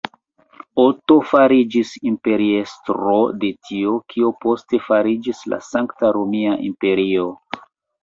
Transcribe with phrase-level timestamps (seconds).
[0.83, 3.15] Oto fariĝis imperiestro
[3.45, 7.33] de tio, kio poste fariĝis la Sankta Romia Imperio.